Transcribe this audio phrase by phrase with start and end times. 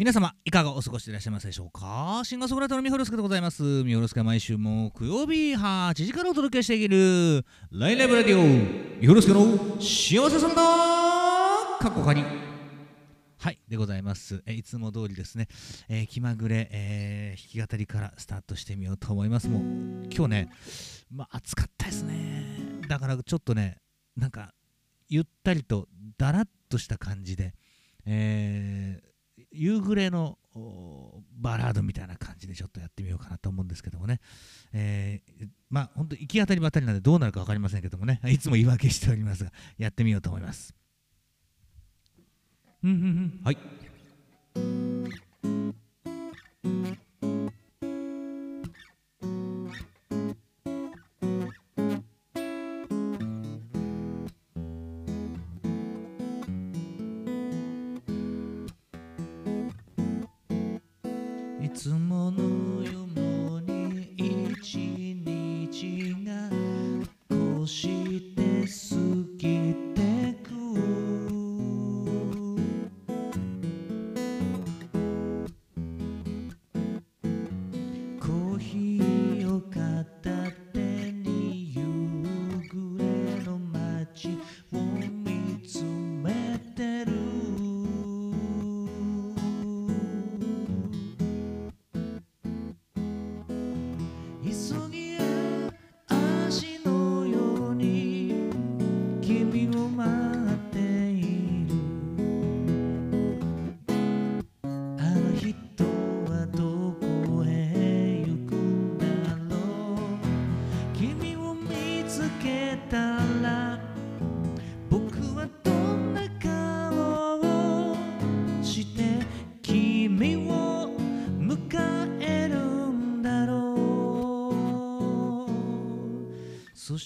[0.00, 2.22] 皆様いかがお過ごしでいらっしゃいますでしょうか？
[2.24, 3.62] シンガーソングライターのミホルスケでございます。
[3.84, 8.98] ミホルスケは毎週木曜日8時からお届けしているライライブラディオ。
[8.98, 9.42] ミホルスケの
[9.78, 11.82] 幸せサンダー。
[11.82, 12.24] かっこかに。
[13.36, 14.42] はいでございます。
[14.46, 15.48] えいつも通りですね、
[15.90, 19.50] えー気まぐれ、えー弾き語りからスタートしてみようと思います。
[19.50, 19.62] もう
[20.10, 20.48] 今日ね
[21.10, 22.46] まあ暑かったですね。
[22.88, 23.76] だからちょっとね
[24.16, 24.54] なんか
[25.10, 27.52] ゆったりとだらっとした感じで、
[28.06, 29.09] えー
[29.52, 30.38] 夕暮れの
[31.38, 34.20] バラードみたいな感じでちょっとやってみようかなと思うんですけどもね、
[34.72, 38.20] えーまあ本当行き当たりばったりなんでどうなるか分かりませんけどもね。
[38.26, 40.74] いつも言い訳しておりますがやってみようと思います。
[42.82, 43.40] うんうんうん。
[43.44, 43.58] はい。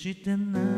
[0.04, 0.73] して何気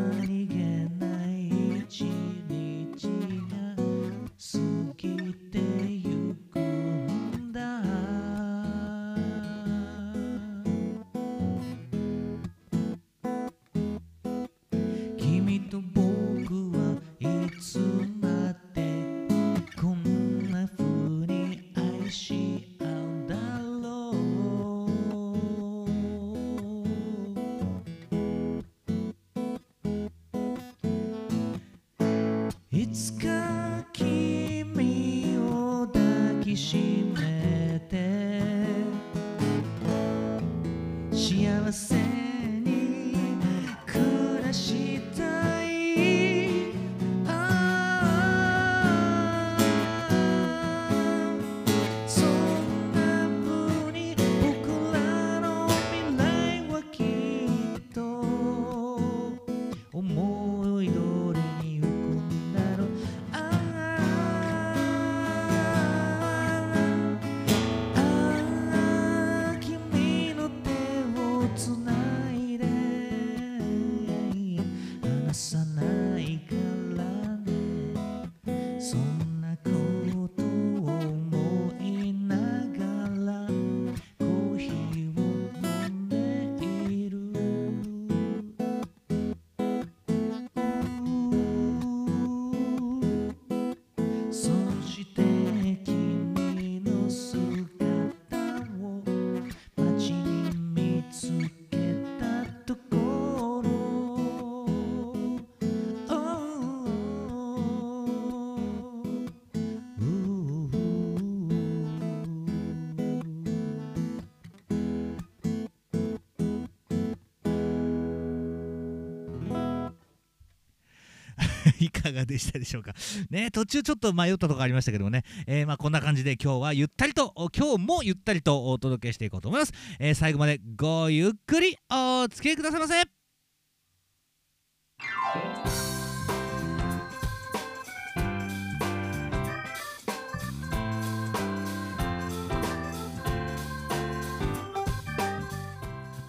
[121.87, 122.93] いかがでしたでしょうか？
[123.29, 129.73] ね、途中ちょっと迷ったとこありましたけどもね、えーまあこんな感じで今日はゆったりと、今日もゆったりとお届けしていこうと思います。
[129.99, 133.03] えー最後までごゆっくりお付き合いくださいませ。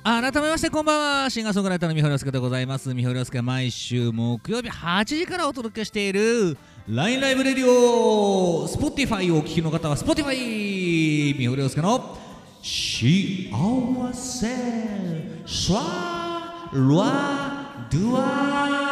[0.09, 1.29] 改めましてこんばんは。
[1.29, 2.95] シンガーソングライターの三堀洋介でございます。
[2.95, 6.57] 三堀洋介毎週木曜日8時からお届けしている
[6.89, 12.17] LINE ライブレディオ Spotify をお聞きの方は Spotify 三堀洋介の
[12.63, 13.51] 幸
[14.15, 14.47] せ
[15.45, 18.88] シャラドゥア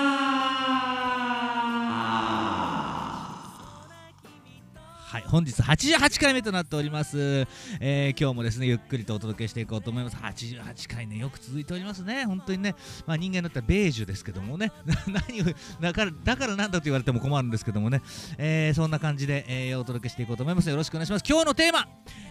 [5.29, 7.47] 本日88回目となっております、
[7.81, 10.17] えー今日もですねゆっくりとお届けしていこうと思います。
[10.17, 12.25] 88回ねよく続いておりますね。
[12.25, 12.75] 本当にね
[13.07, 14.71] まあ人間だったらベージュですけどもね。
[15.09, 15.45] 何を
[15.81, 18.03] だからだからなんだと言われても困るんですけどもね、
[18.39, 20.69] えーそんな感じで、えーお届けしていこうと思います。
[20.71, 21.25] よろしくお願いします。
[21.29, 21.89] 今日のテーマ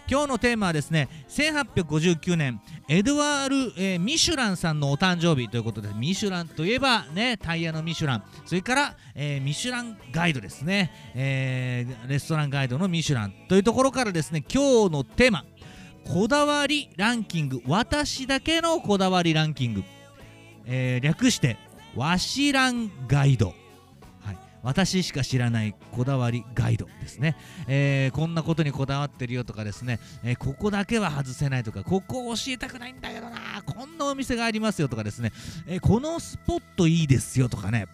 [0.10, 8.24] 今日のテーマはですね1859年エドワール、えーミシュランさんのお誕生日ということでミシュランといえばねタイヤのミシュラン。
[8.46, 15.44] それから、えーミシュランガイドですね、えーレストランガイドののミシュランというところからですね今日のテーマ
[16.08, 17.64] こだわりランキング。
[17.66, 19.84] 私だけのこだわりランキング、
[20.66, 21.58] えー略して
[21.96, 23.48] わしランガイド。
[24.20, 27.36] はい、私しか知らないこだわりガイドですね、
[27.68, 35.32] えーこんなことにこだわってるよとかですね、えーここだけは外せないとかここを教えたくないんだけどなこんなお店がありますよとかですね、
[35.66, 37.88] えこのスポットいいですよとかね。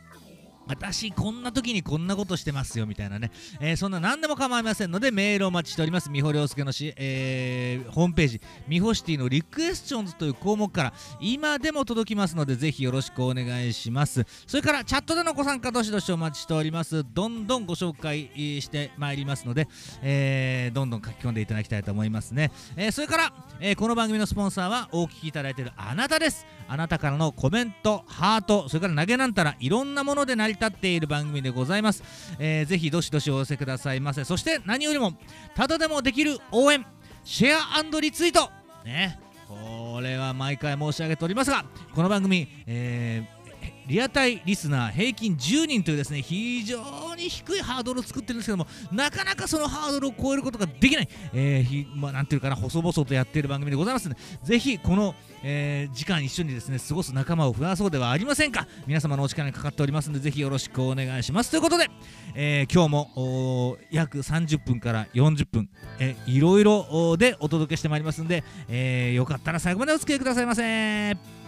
[0.68, 6.10] 私こんな時にこんなことしてますよみたいなね、えーそんな何でも構いませんのでメールをお待ちしております。
[6.10, 8.42] みほりょうすけのし、えーホームページ。
[8.68, 14.26] みほシティのリクエスチョンズという項目から今でも届きますのでぜひよろしくお願いします。
[14.48, 17.04] それからチャットでのご参加どしどしお待ちしております。
[17.14, 18.30] どんどんご紹介
[18.62, 19.68] してまいりますので、
[20.02, 26.46] えーどんどん書き込んでいただきたいと思いますね、えそれから、えこの番組のスポンサーはお聞きいただいているあなたです。
[26.68, 32.04] あなたからのコメントハートそれから投げなんたらいろんなもので成りり立っている番組でございます、
[32.40, 34.24] えーぜひどしどしお寄せくださいませ。
[34.24, 35.14] そして何よりも
[35.56, 36.86] ただでもできる応援。
[37.24, 38.50] シェアリツイート。
[38.86, 39.20] ね。
[39.48, 43.41] これは毎回申し上げておりますがこの番組、えー
[43.88, 58.68] リアタイリスナー平均10人というですね非常に低いハードルを作ってるんですけどもなかなかそのハードルを超えることができない、えーひまあ、なんていうかな細々とやっている番組でございますのでぜひこの、えー時間一緒にですね過ごす仲間を増やそうではありませんか。
[58.88, 61.52] 皆様のお力にかかっておりますのでぜひよろしくお願いします。
[61.52, 61.90] ということで、
[62.34, 65.70] えー今日も約30分から40分、
[66.00, 71.41] えーいろいろでお届けしてまいりますので、えーよかったら最後までお付き合いくださいませ。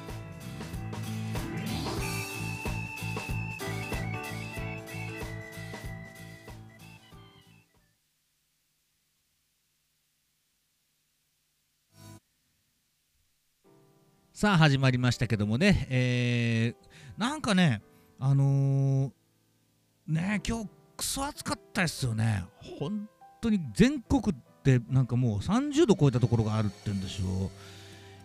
[14.44, 17.82] さあ始まりましたけどもね、えーなんかね
[18.20, 19.12] あのー
[20.06, 22.44] ね今日クソ暑かったですよね。
[22.78, 23.08] 本
[23.40, 24.36] 当に全国
[24.66, 27.52] でなんかもう30度超えたところがあるって言うんでしょ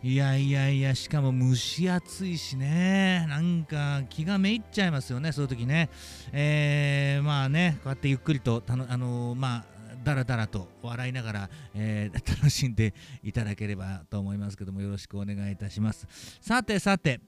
[0.03, 3.25] ういやいやいやしかも蒸し暑いしね。
[3.29, 5.89] なんか気がめいっちゃいますよねそういう時ね。
[6.33, 9.78] えーまあねこうやってゆっくりとたのあのーまあ
[10.09, 16.07] だらだらと笑いながら、えー 楽しんでいただければと思いますけどもよろしくお願いいたします。
[16.41, 17.21] さてさて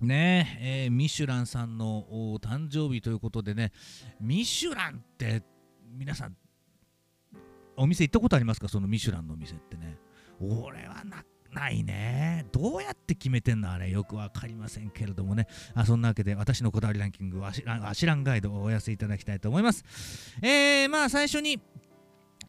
[0.00, 3.72] ねえーミシュランさんのお誕生日ということでね
[4.20, 5.42] ミシュランって
[5.96, 6.36] 皆さん
[7.76, 8.68] お店行ったことありますか？
[8.68, 9.96] そのミシュランのお店ってね。
[10.40, 12.46] 俺はなないね。
[12.52, 13.72] どうやって決めてんの？
[13.72, 15.46] あれよくわかりませんけれどもね。
[15.72, 19.84] あそんなわけで私のこだわりランキングわしらんわしらんガイドをお寄せいただきたいと思います。
[20.42, 21.60] えー、まあ最初に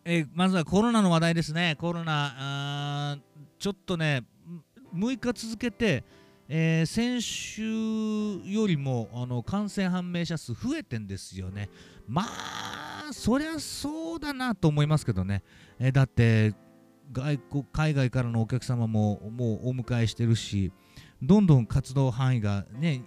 [0.07, 3.17] えーまずはコロナの話題ですね、コロナ、
[3.57, 4.21] ちょっとね、
[4.93, 6.03] 6日続けて、
[6.47, 7.63] えー先週
[8.43, 11.69] よりもあの感染判明者数増えてんですよね。
[12.07, 15.41] まあ、そりゃそうだなと思いますけどね。
[15.79, 16.53] えーだって
[17.11, 20.71] 外国、海外からのお客様ももうお迎えしてるし、
[21.19, 23.01] どんどん活動範囲がね、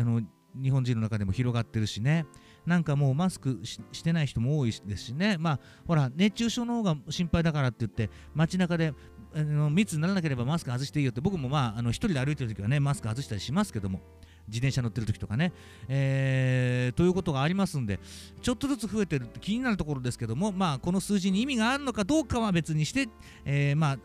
[0.00, 0.20] あの
[0.60, 2.26] 日本人の中でも広がってるしね。
[2.66, 8.94] なんかもうマスクししてない人も多いですしね、まあ、ほら、熱中症の方が心配だからって言って、街中で
[9.34, 14.00] あの密にならなければマスク外していいよって、僕もまあ、あの一人で歩いてる時はね、マスク外したりしますけども、
[14.48, 15.52] 自転車乗ってる時とかね、
[15.88, 18.00] えーということがありますんで、
[18.42, 23.08] ちょっとずつ増えてるって気になるところですけども、まあ、この数字に意味があるのかどうかは別にして、
[23.44, 23.98] えーまあ、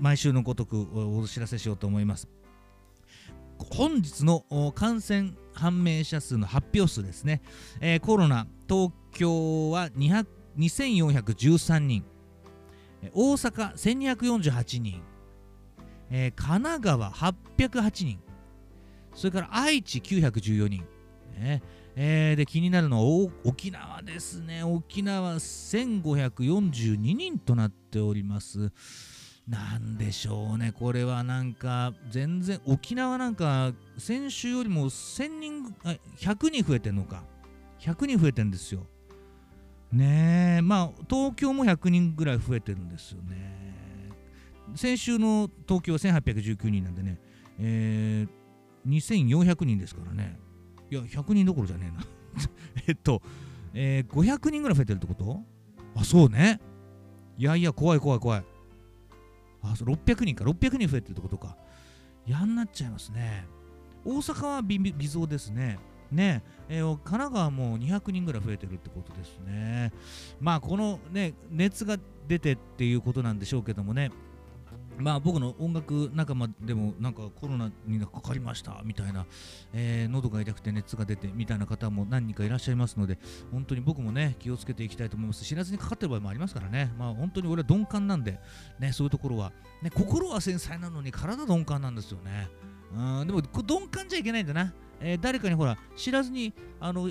[0.00, 2.28] 毎週のごとくお知らせしようと思います。
[3.58, 7.42] 本日の感染判明者数の発表数ですね、
[7.80, 12.04] えーコロナ東京は2413人。
[13.12, 15.02] 大阪1248人、
[16.10, 18.18] えー神奈川808人。
[19.14, 20.84] それから愛知914人、
[21.38, 21.62] ね
[21.96, 24.64] えーで気になるのは沖縄ですね。
[24.64, 28.72] 沖縄1542人となっております。
[29.48, 37.24] なんでしょうね、これはなんか、全然、沖縄なんか、先週よりも1000人、あ100人増えてんのか、
[37.80, 38.86] 100人増えてるんですよ。
[39.92, 44.10] ねえ、まあ、東京も100人ぐらい増えてるんですよね。
[44.74, 47.20] 先週の東京は1819人なんでね、
[47.58, 50.38] えー、2400人ですからね。
[50.90, 52.04] いや、100人どころじゃねえな。
[52.88, 53.22] えっと、
[53.74, 55.42] えー500人ぐらい増えてるってこと？
[55.96, 56.60] あそうね
[57.36, 58.44] いやいや怖い怖い怖い
[59.72, 60.44] あそう600人か。
[60.44, 61.56] 600人増えてるってことか。
[62.26, 63.46] やんなっちゃいますね。
[64.04, 65.78] 大阪は微微増ですね。
[66.10, 66.42] ね。
[66.68, 69.92] えー神奈川も200人ぐらい増えてるってことですね。
[70.40, 74.10] まあこのね熱が出てっていうことなんでしょうけどもね。
[74.98, 79.26] まあ僕の音楽仲間でもなんかコロナにかかりましたみたいな、
[79.72, 83.18] えー喉が痛くて熱が出てみたいな方も何人かいらっしゃいますので
[83.50, 85.44] 本当に僕もね気をつけていきたいと思います。
[85.44, 86.92] 知らずにかかってる場合もありますからね。
[86.98, 88.38] まあ本当に俺は鈍感なんで
[88.78, 92.48] ねそういうところは、ね、心は繊細なのに体鈍感なんですよね。
[92.94, 97.10] うんでも鈍感じゃいけないんだな、えー誰かにほら知らずにあの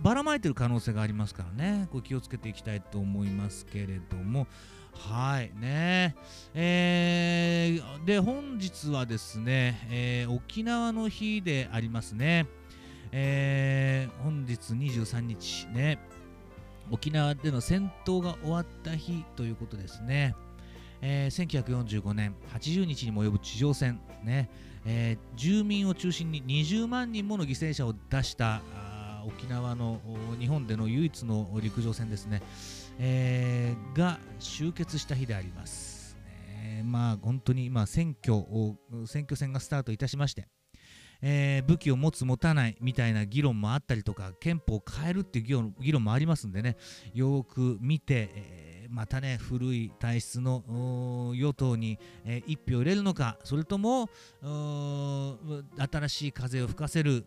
[0.00, 1.88] ばらまいてる可能性がありますからね。
[1.90, 4.46] これ気をつけていきたいと思いますけれども。
[4.94, 6.14] はいね。
[6.54, 12.46] えーで本日はですね、えー沖縄の日でありますね、
[13.10, 15.98] えー本日23日ね
[16.90, 20.34] 沖縄での戦闘が終わった日ということですね、
[21.00, 24.50] えー1945年80日にも及ぶ地上戦ね、
[24.84, 28.62] えー住民を中心に20万人もの犠牲者を出した
[29.24, 30.00] 沖縄の
[30.40, 32.42] 日本での唯一の陸上戦ですね、
[32.98, 36.16] えーが終結した日であります。
[36.26, 40.46] ねまあ本当に今選挙を選挙戦がスタートいたしまして、
[41.20, 46.76] えー武器を持つ持たないみたいな議論もあったりとか憲法を変えるっていう議論もありますんでね
[47.14, 50.62] よく見て、えーまたね古い体質の
[51.34, 54.08] 与党に、えー一票入れるのかそれとも
[54.42, 57.24] 新しい風を吹かせる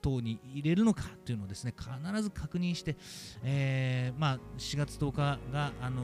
[0.00, 2.96] 党に入れるのかというのをですね必ず確認して、
[3.44, 6.02] えーまあ、4月10日が、あの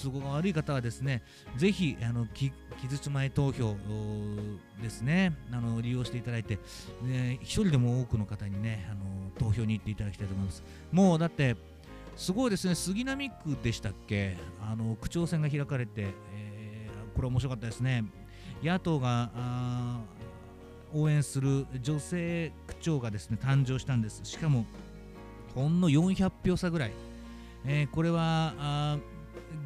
[0.00, 1.22] 都合が悪い方はですね
[1.56, 2.52] ぜひあの期
[2.82, 3.74] 日前投票
[4.82, 6.58] ですねあの利用していただいて、
[7.02, 10.62] ね、一人でも多くの方にね、あの投票に行っていただきたいと思います。
[10.92, 11.56] もうだって
[12.16, 12.74] すごいですね。
[12.74, 14.36] 杉並区でしたっけ？
[14.60, 18.04] あの区長選が開かれて、えーこれ面白かったですね。
[18.62, 19.30] 野党が
[20.94, 24.20] 応援する女性区長がですね誕生したんです。
[24.24, 24.64] しかも
[25.54, 26.92] ほんの400票差ぐらい、
[27.66, 28.98] えーこれは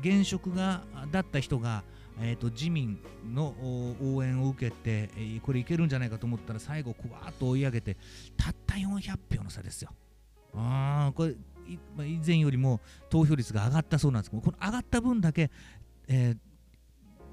[0.00, 1.85] 現職がだった人が
[2.19, 2.99] えー、と自民
[3.35, 3.55] の
[4.00, 7.99] 応援を受けて、えこれいけるんじゃないかと思ったら最後こわーっと追い上げて
[8.38, 9.91] たった400票の差ですよ。
[10.55, 11.35] あーこれ
[11.68, 12.80] 以前よりも
[13.11, 15.50] 投票率が上がったそうなんですけどこの上がった分だけ、
[16.08, 16.37] えー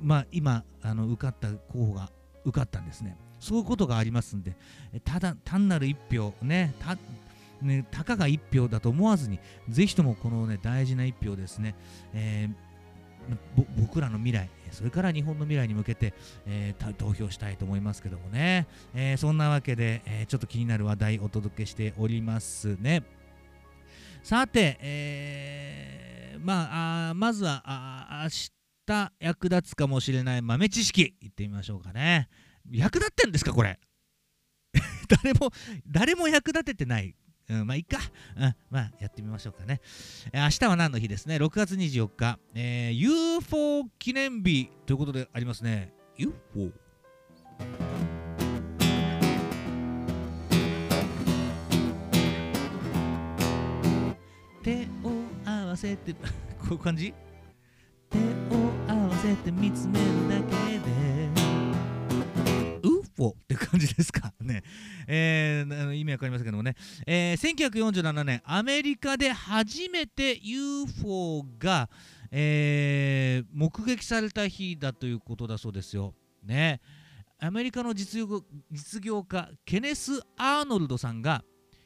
[0.02, 2.12] まあ、今あの受かった候補が
[2.44, 3.18] 受かったんですね。
[3.40, 4.56] そういうことがありますんで、
[5.04, 6.98] ただ単なる1票ねた
[7.62, 11.76] ね、たかが1票だと思わずに、ぜひともこの、ね、大事な1票ですね、
[12.14, 12.74] えー
[13.78, 16.14] 僕らの未来、それから日本の未来に向けて、
[16.46, 23.04] えー投票したいと思いますけどもね、えーそんなわけで、えちょっと気になる話題お届けしておりますね。
[24.24, 28.30] さて、えーまあ、あまずはあ明
[28.88, 32.30] 日役立つかもしれない豆知識いってみましょうかね。
[32.72, 33.80] 役立ってんですかこれ？
[35.22, 35.52] 誰も
[35.86, 37.14] 誰も役立ててない。
[37.50, 38.00] うん、まあいいか、
[38.38, 39.82] うん、まあやってみましょうかね。
[40.32, 45.92] えー明日は何の日ですね ?6 月24日、えー UFO 記念日ということでありますね。
[46.18, 46.72] UFO。
[54.64, 55.12] 手を
[55.46, 56.14] 合わせて
[56.60, 57.14] こういう感じ？
[58.10, 58.22] 手を
[58.88, 61.30] 合わせて見つめるだけで
[62.84, 64.34] UFO って感じですか？
[64.42, 64.64] ね。
[65.08, 66.76] えー意味わかりませんけどもね。
[67.06, 71.90] えー1947年、アメリカで初めて UFO が、
[72.32, 76.14] えー目撃された日だということだそうですよ。
[76.44, 76.80] ね。
[77.40, 81.44] アメリカの実業実業家、ケネス・アーノルドさんが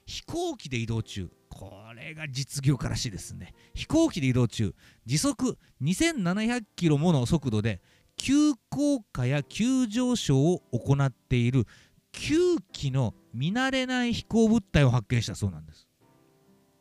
[0.08, 1.30] 飛行機で移動中。
[1.50, 3.54] これが実業家らしいですね。
[3.74, 4.74] 飛行機で移動中、
[5.06, 7.82] 時速2700キロもの速度で
[8.16, 11.66] 急降下や急上昇を行っている
[12.14, 15.88] 9機の見慣れない飛行物体を発見したそうなんです。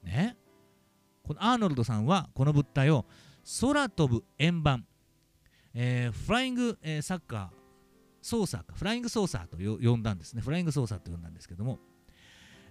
[0.05, 0.37] ね？
[1.25, 3.07] このアーノルドさんはこの物体を
[3.61, 4.87] 空飛ぶ円盤、
[5.75, 7.49] えーフライング、えーサッカー、
[8.23, 10.43] ソーサーか、フライングソーサーと呼んだんですね。
[10.43, 11.81] フライングソーサーと呼んだんですけども、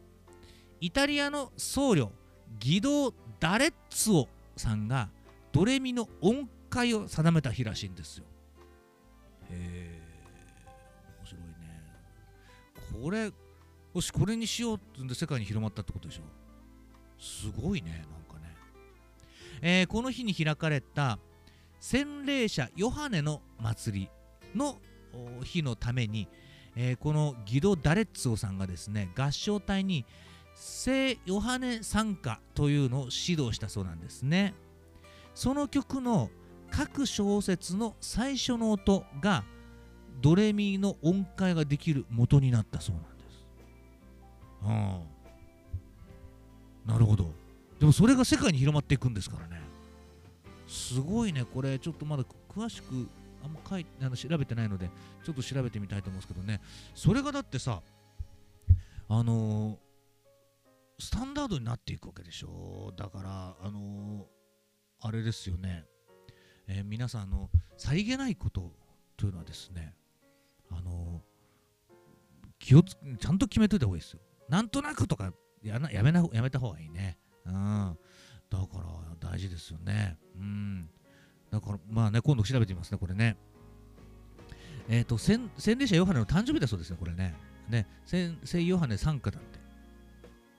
[0.84, 2.10] イタリアの僧侶
[2.58, 5.08] ギド・ダレッツォさんが
[5.50, 8.24] ドレミの音階を定めた日らしいんですよ。
[9.48, 10.02] へえ
[11.20, 13.02] 面白いね。
[13.02, 13.32] これ
[13.94, 16.22] よしこれにしようってんで世界に広まったってことでしょ？
[17.18, 18.54] すごいねなんかね、
[19.62, 21.18] えー、この日に開かれた
[21.80, 24.10] 洗礼者ヨハネの祭り
[24.54, 24.76] の
[25.44, 26.28] 日のために、
[26.76, 30.04] えー、このギド・ダレッツォさんがですね合唱隊に
[30.54, 34.54] 聖ヨハネ賛歌というのを指導したそうなんですね
[35.34, 36.30] その曲の
[36.70, 39.44] 各小説の最初の音が
[40.20, 43.46] ドレミの音階ができる元になったそうなんです。
[46.86, 47.30] うん、なるほど。
[47.78, 49.60] でもそれが世界に広まっていくんですからね。
[50.66, 53.08] すごいね、これちょっとまだ詳しく
[53.44, 54.90] あんま書いあの調べてないので、
[55.24, 56.60] ちょっと調べてみたいと思うんですけどね、
[56.94, 57.82] それがだってさ、
[59.08, 59.78] あの、
[60.98, 62.92] スタンダードになっていくわけでしょ。
[62.96, 64.24] だから、あのー、
[65.00, 65.84] あれですよね、
[66.68, 68.72] えー、皆さん、あの、さりげないこと
[69.16, 69.94] というのはですね、
[70.70, 71.22] あの
[72.58, 74.20] 気をつちゃんと決めといた方がいいですよ。
[74.48, 77.18] なんとなくとかやなやめなやめた方がいいね。
[77.44, 77.98] うん。
[78.50, 80.16] だから大事ですよね。
[80.36, 80.88] うん。
[81.50, 83.36] だからまあね、今度調べてみますね、これね。
[84.88, 87.34] えっ、ー、と、洗礼者ヨハネの誕生日だそうですね、これね。
[87.68, 89.63] ね、聖ヨハネ参加だって。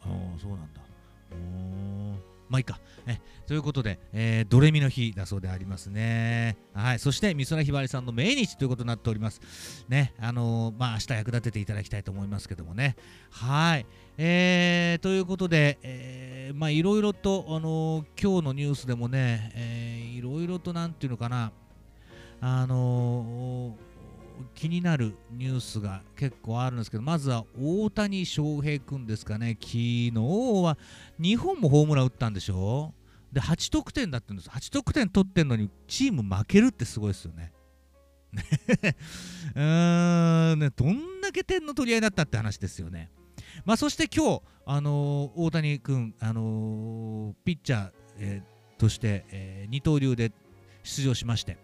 [0.05, 0.85] ああ、そうなんだ。
[2.49, 2.79] まあいいか。
[3.07, 6.57] えということで、えー、ドレミの日だそうでありますね。
[6.73, 6.99] はい。
[6.99, 9.85] そして、美空ひばりさんの命日ということになっております。
[9.89, 10.13] ね。
[10.19, 12.95] あのー、まあ明日役立てていただきたいと思いますけどもね。
[13.31, 13.85] はい。
[14.17, 21.51] えー、ということで、えー、まあいろいろと、あのー、今日のニュースでもね、えー、いろいろとなんていうのかな、
[22.41, 23.75] あの
[24.53, 30.77] 気になるニュースが結構あるんですけど、まずは大谷翔平君ですかね、昨日は
[31.19, 32.93] 2本もホームラン打ったんでしょ？
[33.31, 34.49] で、8得点だったんです。
[34.49, 37.53] 8得点取ってんのにチーム負けるってすごいですよね。
[39.55, 43.11] うーんね、どんだけ点の取り合いだったって話ですよね。
[43.65, 50.31] まあ、そして今日、あのー、大谷君、あのー、ピッチャー、えー、として、え、二刀流で
[50.83, 51.57] 出場しまして、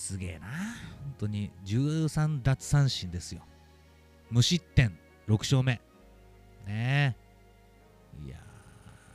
[0.00, 0.46] すげえな。
[0.46, 3.42] 本当に13奪三振ですよ。
[4.30, 5.74] 無失点、6勝目。
[6.66, 7.14] ね
[8.18, 8.24] え。
[8.24, 8.38] いや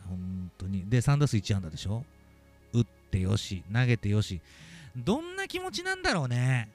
[0.05, 0.87] ー、本当に。
[0.87, 2.05] で、3打数1安打でしょ
[2.71, 4.41] 打ってよし、投げてよし。
[4.95, 6.69] どんな気持ちなんだろうね。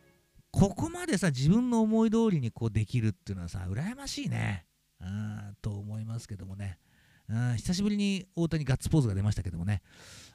[0.50, 4.66] ここまでさ、自分の思い通りにこうできるっていうのはさ、羨ましいね。
[5.00, 6.78] うんと思いますけどもね。
[7.28, 9.82] うん久しぶりに大谷ガッツポーズが出ましたけどもね。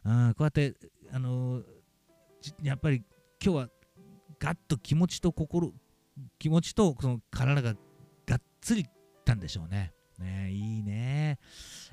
[0.05, 0.75] うんこうやって、
[1.11, 1.63] あのー、
[2.63, 3.03] やっぱり
[3.45, 3.69] 今日は
[4.39, 5.71] ガッと気持ちと心
[6.39, 7.75] 気持ちとその体が
[8.25, 8.87] がっつりいっ
[9.23, 9.93] たんでしょうね。
[10.17, 11.37] ねいいね。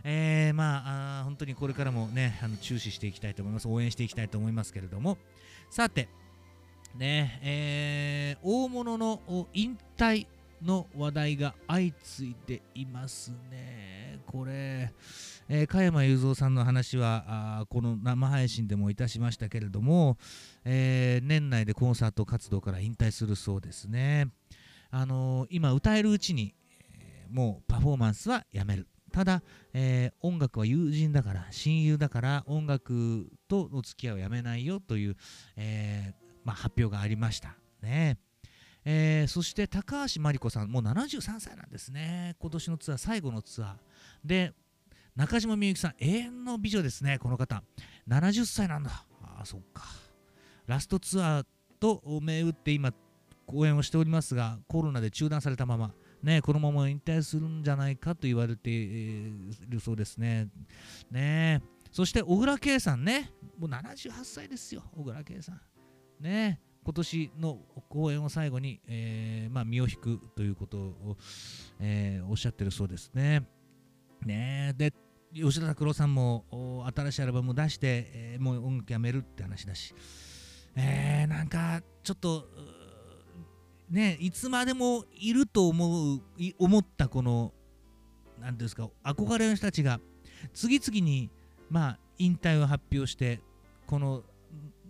[0.03, 3.69] えー、まああ本当にこれからもねあの注視していきたいと思います。
[3.69, 5.19] 応援していきたいと思いますけれども
[5.69, 6.09] さて
[6.97, 9.21] ねえー、大物の
[9.53, 10.27] 引退
[10.63, 14.21] の話題が相次いでいますね。
[14.27, 14.93] これ、
[15.49, 20.17] えー、加山雄三さんの話はあこの生配信でもいたしましたけれども、
[20.65, 24.29] えー、年内でコンサート活動から引退するそうですね。
[24.91, 26.55] あのー、今歌えるうちに、
[26.99, 28.89] えもうパフォーマンスはやめる。
[29.13, 29.43] ただ、
[29.75, 35.17] えー、音楽は友人だから親友だから音楽との付き合いをやめないよという、
[35.57, 38.19] えーまあ、発表がありましたね。
[38.85, 42.37] えーそして高橋真理子さんもう73歳なんですね。
[42.39, 43.77] 今年のツアー最後のツアー。
[44.25, 44.53] で
[45.15, 47.63] 中島みゆきさん永遠の美女ですねこの方。
[48.09, 49.05] 70歳なんだ。
[49.23, 49.85] あそっか。
[50.67, 51.47] ラストツアー
[51.79, 52.93] と銘打って今
[53.47, 55.93] 公演をしておりますがコロナで中断されたまま。
[56.23, 59.33] ね、このまま引退するんじゃないかと言われてい
[59.69, 60.49] るそうですね。
[61.11, 61.61] ね。
[61.91, 65.61] そして小倉圭さんね、もう78歳ですよ、小倉圭さん。
[66.21, 66.61] ね。
[66.85, 71.17] 今年の公演を最後に、えーまあ、身を引くということを、
[71.81, 73.47] えーおっしゃってるそうですね。
[74.25, 74.93] ねで
[75.33, 76.45] 吉田拓郎さんも
[76.95, 79.95] 新しいアルバムを出して、えーもう音楽やめるって話だし、
[80.75, 82.47] えーなんかちょっと
[83.89, 86.21] ねいつまでもいると思う
[86.59, 87.53] 思ったこの
[88.41, 90.01] 何ていうんですか憧れの人たちが
[90.53, 91.31] 次々に
[91.71, 93.41] まあ引退を発表して
[93.87, 94.25] この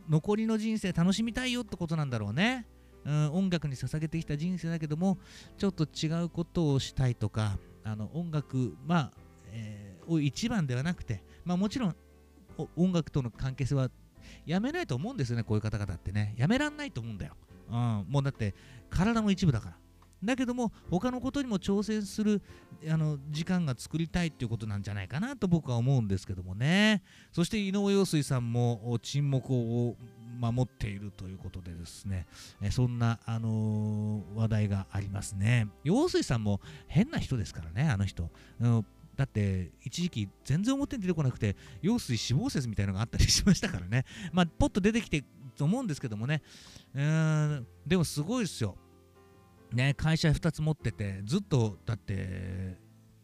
[0.09, 2.67] 残りの人生楽しみたいよってことなんだろうね。
[3.05, 5.19] うん、音楽に捧げてきた人生だけども
[5.59, 9.13] ちょっと違うことをしたいとかあの音楽まあ、
[9.51, 11.97] えーを一番ではなくてまあもちろん
[12.77, 13.89] 音楽との関係性は
[14.47, 16.35] やめないと思うんですよねこういう方々ってね。
[16.37, 17.35] やめらんないと思うんだよ、
[17.71, 18.55] うん、もうだって
[18.91, 19.77] 体の一部だから。
[20.25, 22.43] だけども他のことにも挑戦する
[22.89, 27.03] あの時間が作りたいっていうことなんじゃないかなと僕は思うんですけどもね。
[27.33, 29.97] そして井上陽水さんも沈黙を
[30.39, 32.27] 守っているということでですね。
[32.71, 35.69] そんな、あのー話題がありますね。
[35.85, 38.31] 陽水さんも変な人ですからねあの人、
[38.61, 44.05] うんだって一時期全然表に出てこなくて陽水死亡説みたいなのがあったりしましたからね。
[44.33, 45.23] まあポッと出てきて
[45.55, 46.43] と思うんですけどもね。
[46.95, 48.77] うんでもすごいですよ。
[49.75, 52.79] ね会社2つ持っててずっとだって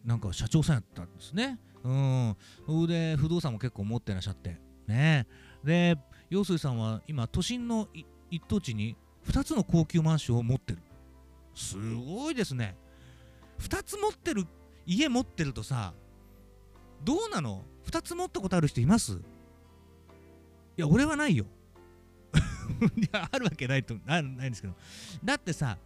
[0.04, 1.58] なんか社長さんやったんですね。
[1.84, 2.36] うん。
[2.66, 4.60] それで不動産も結構持ってらっしゃって。
[4.86, 5.26] ね。
[5.64, 5.96] で
[6.30, 7.88] 陽水さんは今都心の
[8.30, 10.78] 一等地に2つの高級マンションを持ってる。
[11.54, 12.76] すごいですね。
[13.60, 14.46] 2つ持ってる
[14.86, 15.92] 家持ってるとさ
[17.04, 19.12] どうなの？2つ持ったことある人います？
[19.12, 19.16] い
[20.76, 21.46] や俺はないよ。
[22.96, 24.74] いやあるわけないとなないんですけど。
[25.24, 25.76] だってさ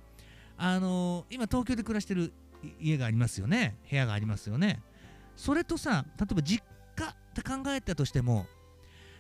[0.65, 2.33] あの今東京で暮らしてる
[2.81, 3.77] 家がありますよね。
[3.91, 4.81] 部屋がありますよね。
[5.35, 8.47] それとさ例えば実家って考えたとしても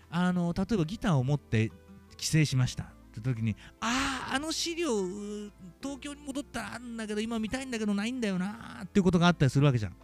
[0.08, 1.72] あの例えばギターを持って
[2.16, 2.84] 帰省しました。
[2.84, 5.02] って時にあああの資料
[5.82, 8.84] 東京に戻ったらあるんだけど今見たいんだけどないんだよなー。
[8.84, 9.96] っていうことがあったりするわけじゃん。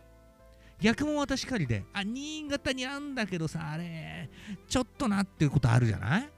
[0.81, 4.29] 逆も私かりであ新潟にあんだけどさあれ
[4.68, 6.29] ちょっとなっていうことあるじゃない？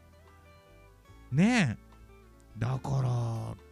[1.33, 2.59] ねえ。
[2.59, 3.70] だから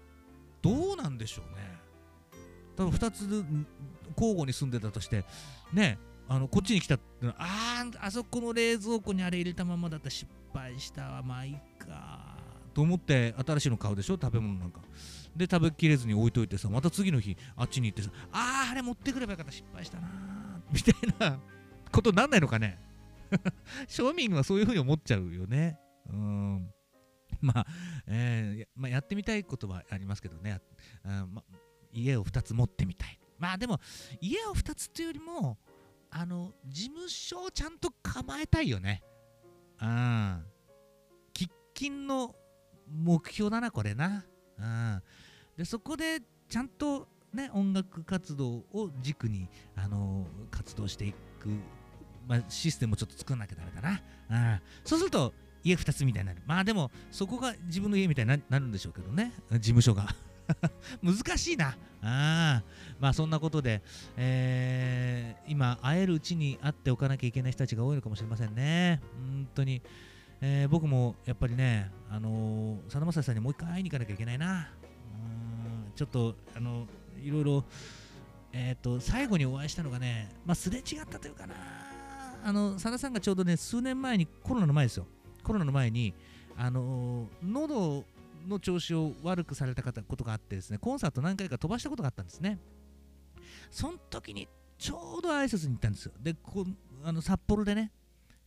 [0.62, 1.78] どうなんでしょうね。
[2.76, 3.22] 多分2つ
[4.16, 5.24] 交互に住んでたとして
[5.72, 12.36] ねあのこっちに来たってのはああそこの冷蔵庫にあれ入れたままだったら失敗したわまあいいか
[12.74, 14.80] と思って新しいの買うでしょ食べ物なんか。
[15.36, 20.10] で食べきれずに置いといてさまた次の日あっちに行ってさあーあれ持ってくればよかった失敗したなー
[20.72, 21.40] みたいな
[21.92, 22.78] ことなんないのかね。
[23.88, 25.78] 庶民はそういうふうに思っちゃうよね。
[26.10, 26.70] うん。
[27.42, 27.66] まあ、
[28.06, 30.60] えーまあ、やってみたいことはありますけどね、
[31.04, 31.44] あま、
[31.92, 33.18] 家を2つ持ってみたい。
[33.38, 33.80] まあでも
[34.20, 35.58] 家を2つっていうよりも
[36.10, 39.02] あの事務所をちゃんと構えたいよね。
[39.80, 40.44] うん。
[41.32, 42.34] 喫緊の
[42.88, 44.24] 目標だなこれな。
[44.58, 45.02] うん。
[45.56, 51.48] でそこでちゃんとね音楽活動を軸にあの活動していく、
[52.26, 56.42] まあ、システムをちょっと作らなきゃダメだな、うん、そうすると家2つみたいになる。
[56.46, 59.32] まあでもそこが自分の家みたいになるんでしょうけどね。
[59.50, 60.14] 事務所が。
[61.02, 61.76] 難しいな。
[62.00, 62.62] あ
[63.00, 63.82] まあそんなことで、
[64.16, 69.00] えー今会えるうちに会っておかなきゃいけない人たちが多いのかもしれませんね。
[69.16, 69.82] 本当に、
[70.40, 74.68] えー僕もやっぱりねあのさだまさしさんにもう一回会いに行かなきゃいけないな。
[75.86, 75.92] うん。
[75.94, 76.86] ちょっとあの
[77.20, 77.64] いろいろ
[78.52, 81.54] えっ、と最後にお会いしたのがねまあすれ違ったというかな。
[82.44, 85.06] あのさださんがちょうどね数年前にコロナの前ですよ。
[85.48, 86.12] コロナの前に
[86.58, 88.04] あのー喉
[88.46, 92.58] の調子を悪くされたことがあってですねコンサート何回か飛ばしたことがあったんですね。
[93.70, 94.46] その時に
[94.78, 96.12] ちょうど挨拶に行ったんですよ。
[96.20, 96.66] でこ
[97.02, 97.90] あの札幌でね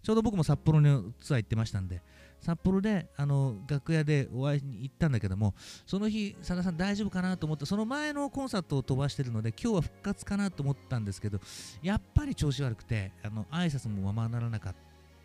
[0.03, 2.01] ちょうど僕も札幌のツアー行ってましたんで
[2.39, 5.53] 札幌であの楽屋でお会いに行ったんだけども
[5.85, 11.39] その日さださん大丈夫かなと思ってその前のコンサートを飛ばしてるので今日は復活かなと思ったんですけど
[11.83, 14.79] やっぱり調子悪くてあの挨拶もままならなかった、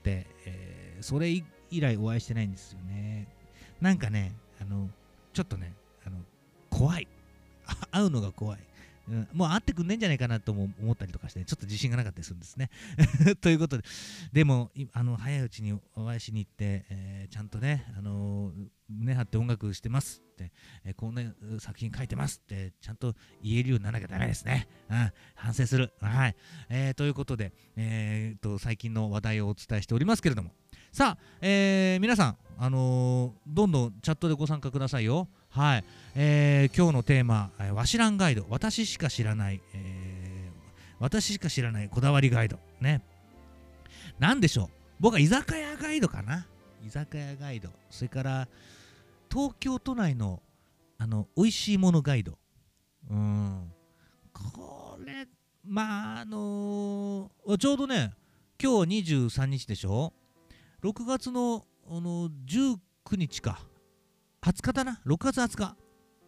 [0.06, 3.28] えーそれ以来お会いしてないんですよね
[3.80, 4.88] なんかねあの
[5.32, 5.72] ちょっとね
[6.06, 6.18] あの
[6.70, 7.08] 怖い
[7.90, 8.58] 会うのが怖い
[9.08, 12.70] うん、もう会ってくんねえんじゃないかなとも思ったりとかしてちょっと自信がなかったりするんですね。
[13.40, 13.84] ということで
[14.32, 20.52] でもあの早いうちにお会いしに行って、えーちゃんとね、あのー胸張って音楽してますって、
[20.84, 21.22] えーこんな
[21.58, 24.68] 作品書いてますってちゃんと言えるようにならなきゃダメですね。
[24.88, 25.92] うん、反省する。
[26.00, 26.36] はい、
[26.68, 30.52] えーということで、えーと最近の話題をお伝えしておりますけれども
[30.96, 35.28] さあ、えー皆さん、あのーどんどんチャットでご参加くださいよ。
[35.50, 40.56] はい、えー今日のテーマ、えーわしらんガイド、私しか知らない、えー
[40.98, 42.58] 私しか知らないこだわりガイド。
[42.80, 43.02] ね。
[44.18, 44.76] なんでしょう？
[44.98, 46.46] 僕は居酒屋ガイドかな。
[46.82, 47.68] 居酒屋ガイド。
[47.90, 48.48] それから、
[49.30, 50.40] 東京都内の、
[50.96, 52.38] あの、美味しいものガイド。
[53.10, 53.70] うん。
[54.32, 55.28] これ、
[55.62, 58.14] まあ、あのーちょうどね、
[58.58, 60.14] 今日23日でしょ？
[60.86, 62.78] ?6 月の、あの19
[63.16, 63.58] 日か。
[64.40, 65.00] 20日だな。
[65.04, 65.76] 6月20日。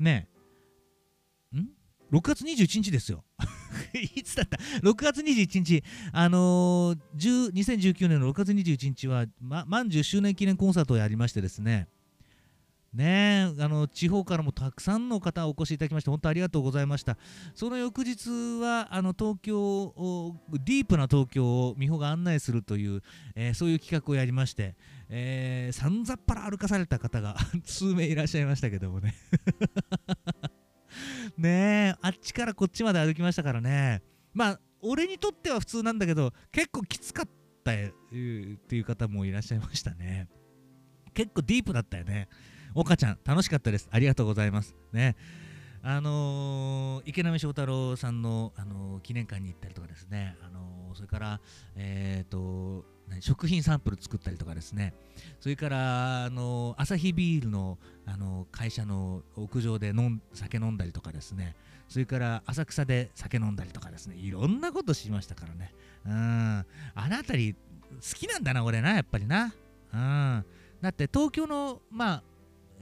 [0.01, 0.29] ね
[1.55, 1.59] え。
[1.59, 1.69] ん
[2.13, 3.25] ?6 月21日ですよ。
[4.17, 11.87] いつだった ?6 月21日、あのー2019年の6月21日は、ま、満10周年記念コンサートをやりましてですね、
[12.99, 17.17] ねあの地方からもたくさんの方お越しいただきまして本当ありがとうございました。
[17.55, 18.29] その翌日
[18.61, 23.03] はあの東京をディープな東京を美穂が案内するという、
[23.37, 24.75] えーそういう企画をやりまして、
[25.09, 29.15] えー、さんざっぱら歩かされた方が 数名いらっしゃいましたけどもね。
[31.39, 34.03] ねえあっちからこっちまで歩きましたからね。
[34.35, 37.29] まあ俺にとっては普通なんだけど結構きつかっ
[37.63, 37.75] たっ
[38.69, 40.29] ていう方もいらっしゃいましたね。
[41.15, 42.29] 結構ディープだったよね。
[42.75, 43.89] 岡ちゃん楽しかったです。
[43.91, 44.75] ありがとうございます。
[44.93, 45.17] ね。
[45.83, 51.41] あのー池波正太郎さんの、あのー記念館に行ったりとかですね、あのーそれから、
[51.77, 52.85] えー、と
[53.21, 54.93] 食品サンプル作ったりとかですね。
[55.41, 61.55] それから、あのーアサヒビールの、あのー会社の屋上で飲ん酒飲んだりとかですね。
[61.89, 64.17] それから浅草で酒飲んだりとかですね。
[64.17, 65.73] いろんなことしましたからね。
[66.05, 66.13] うん。
[66.13, 66.65] あ
[67.09, 67.59] の辺り好
[68.15, 69.55] きなんだな俺なやっぱりな。
[69.95, 70.45] うん。
[70.83, 72.23] だって東京のまあ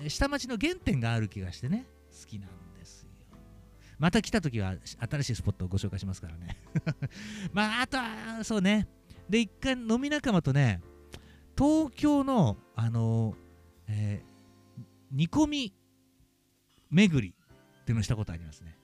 [0.08, 1.86] 下町の原点がある気がしてね。
[2.10, 3.08] 好きなんですよ。
[3.98, 4.74] また来た時は
[5.10, 6.56] 新しいスポットをご紹介しますからね。
[7.52, 8.88] まああとはそうね。
[9.28, 10.80] で一回飲み仲間とね
[11.58, 13.34] 東京のあの
[13.88, 14.36] えー
[15.12, 15.72] 煮込み
[16.90, 18.76] 巡りっていうのをしたことありますね。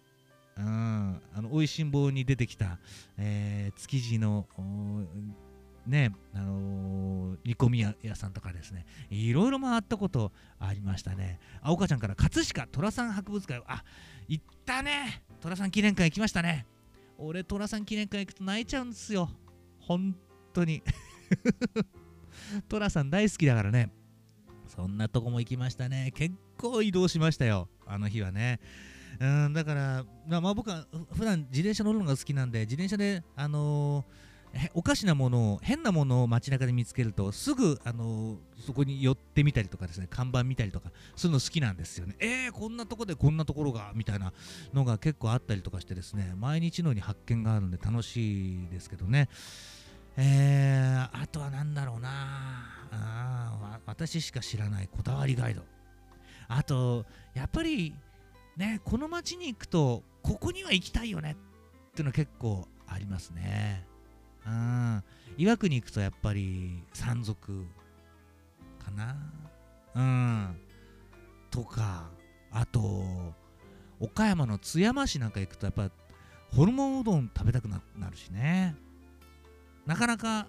[0.56, 1.20] うん。
[1.34, 2.78] あの美味しん坊に出てきた、
[3.18, 4.46] えー築地の
[5.86, 11.40] ねあのー煮込み屋さんとかですねいろいろ回ったことありましたね。
[11.60, 13.64] あ岡ちゃんから葛飾寅さん博物館。
[13.66, 13.82] あ
[14.28, 15.24] 行ったね。
[15.40, 16.66] 寅さん記念館行きましたね。
[17.18, 19.28] 俺寅さん記念館行くと泣いちゃうんですよ。
[19.80, 20.14] 本
[20.52, 20.82] 当に。
[22.68, 23.90] 寅さん大好きだからね。
[24.68, 26.12] そんなとこも行きましたね。
[26.14, 27.68] 結構移動しましたよ。
[27.86, 28.60] あの日はね。
[29.20, 34.31] うんだからまあ僕は普段自転車乗るのが好きなんで自転車であのー
[34.74, 42.14] おかしなものを変なものを街中で見つけるとすぐ、あのーそこに寄ってみたりとかですね看板見たりとかそういうの好きなんですよね。
[42.20, 44.32] えー、こんなとこでこんなところがみたいな
[44.72, 49.28] のが結構あったりとかしてですね毎日のように発見があるんで楽しいですけどね。
[50.16, 52.08] えー、あとは何だろうな。
[52.92, 55.62] あ私しか知らないこだわりガイド。
[56.46, 57.94] あとやっぱり
[58.56, 63.91] ねこの街に行くとここには行きたいよねっていうのは結構ありますね。
[64.46, 65.04] うん。
[65.36, 67.64] 岩国行くとやっぱり山賊
[68.84, 69.16] かな。
[69.94, 70.56] うん。
[71.50, 72.10] とか
[72.50, 73.04] あと
[74.00, 75.90] 岡山の津山市なんか行くとやっぱ
[76.50, 78.74] ホルモンうどん食べたくななるしね。
[79.86, 80.46] なかなか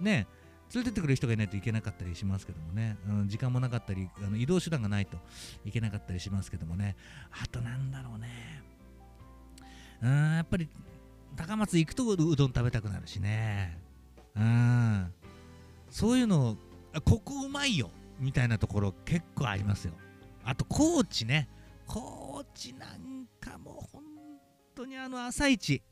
[0.00, 0.26] ね
[0.74, 5.18] 連れてってくれる人がいないといけなかったりしますけどもね、うん、時間もなかったりあの移動手段がないと
[5.64, 6.96] いけなかったりしますけどもね。
[7.30, 8.62] あとなんだろうね。
[10.02, 10.68] うんやっぱり
[11.36, 13.78] 高松行くとうどん食べたくなるしね。
[14.36, 15.12] うん。
[15.90, 16.56] そういうの
[17.04, 19.94] ここうまいよみたいなところ結構ありますよ。
[20.44, 21.48] あと高知ね。
[21.86, 24.02] 高知なんかもう本
[24.74, 25.82] 当にあの朝市。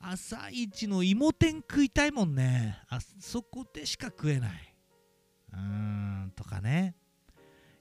[0.00, 2.78] 朝一の芋天食いたいもんね。
[2.88, 4.74] あそこでしか食えない。
[5.52, 6.94] うーんとかね。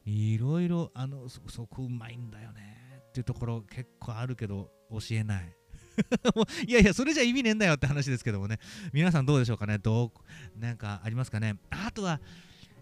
[0.06, 5.56] いろいろあのそそこうまいんだよねっていうところ結構あるけど教えない。
[6.68, 8.60] いやいやそれじゃ意味ねえんだよって話ですけどもね。
[8.92, 9.78] 皆さんどうでしょうかね？
[9.78, 10.12] ど
[10.60, 11.58] うなんかありますかね？
[11.70, 12.20] あとは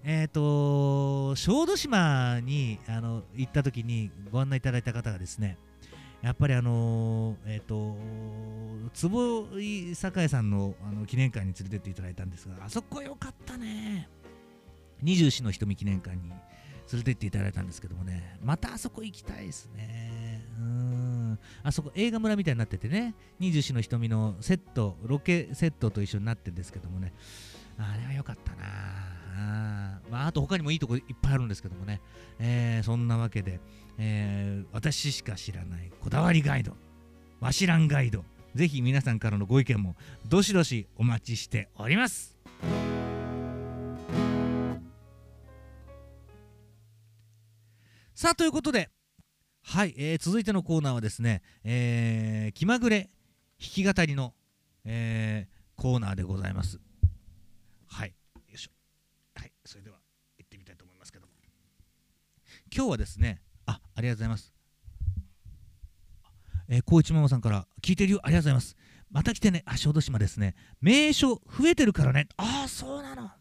[0.03, 5.57] えっ、と小豆島にあの行った時にご案内いただいた方がですね
[6.23, 7.95] やっぱりあのえっ、と
[8.93, 14.09] 坪井栄さんのあの記念館に連れてっていただいたんですがあそこ良かったね。
[15.01, 16.31] 二十四の瞳記念館に
[16.91, 18.37] 連れてっていただいたんですけどもね。
[18.43, 20.45] またあそこ行きたいですね。
[20.59, 21.39] うん。
[21.63, 23.15] あそこ映画村みたいになっててね。
[23.39, 27.13] 24の瞳のセットロケセットと一緒になってるんですけどもね。
[27.77, 29.11] あれは良かったな。
[29.37, 32.01] あ,、まあ、あと他にもいいとこいっぱいあるんですけどもね、
[32.39, 33.59] えー、そんなわけで、
[33.97, 36.75] えー、私しか知らないこだわりガイド。
[37.39, 38.23] わしらんガイド。
[38.53, 39.95] ぜひ皆さんからのご意見も
[40.27, 42.37] どしどしお待ちしております。
[48.21, 48.91] さあということで
[49.63, 53.09] はい、えー、続いてのコーナーはですね、えー、気まぐれ
[53.59, 54.35] 弾き語りの、
[54.85, 56.79] えー、コーナーでございます。
[57.87, 58.15] はいよ
[58.53, 58.71] いしょ。
[59.33, 59.97] はいそれでは
[60.37, 61.33] 行ってみたいと思いますけども。
[62.71, 64.53] 今日はですねあありがとうございます。
[66.69, 68.19] えー、高一ママさんから聞いてるよ。
[68.21, 68.77] ありがとうございます。
[69.09, 70.53] また来てねあ小豆島ですね。
[70.79, 72.27] 名所増えてるからね。
[72.37, 73.31] ああそうなの。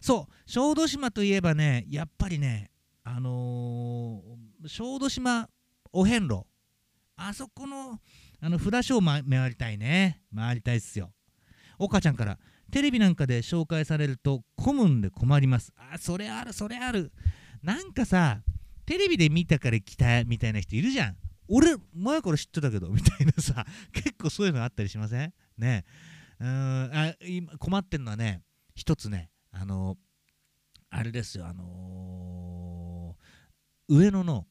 [0.00, 2.69] そう小豆島といえばねやっぱりね
[3.12, 5.48] あのー、小豆島
[5.92, 6.44] お遍路。
[7.16, 7.98] あそこの
[8.40, 10.22] あの札所を、ま、回りたいね。
[10.34, 11.12] 回りたいっすよ。
[11.78, 12.38] 岡ちゃんから
[12.70, 15.72] テレビなんかで紹介されると混むんで困ります。
[15.76, 17.12] あそれあるそれある。
[17.62, 18.42] なんかさ
[18.86, 21.16] テレビで見たから来たみたいな人いるじゃん。
[21.48, 25.34] 俺前から知ってたけどみたいなさ 結構そういうのあったりしません？
[25.58, 25.84] ね。
[26.38, 26.48] うん
[26.94, 28.40] あ今困ってんのはね
[28.76, 29.98] 一つねあの
[30.90, 32.09] あれですよあのー、
[33.90, 34.46] 上野の